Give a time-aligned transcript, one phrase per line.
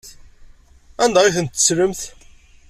[1.03, 2.01] Anda ay tent-tettlemt?